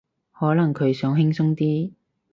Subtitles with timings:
[0.31, 1.91] 可能佢想輕鬆啲